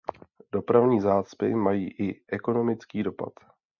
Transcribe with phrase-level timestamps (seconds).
[0.51, 3.33] Dopravní zácpy mají i ekonomický dopad.